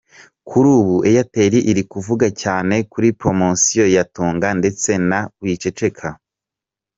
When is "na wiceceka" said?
5.09-6.07